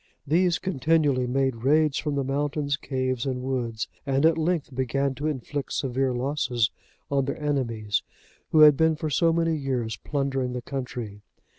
[0.25, 5.27] These continually made raids from the mountains, caves, and woods, and, at length, began to
[5.27, 6.71] inflict severe losses
[7.11, 8.01] on their enemies,
[8.51, 11.21] who had been for so many years plundering the country.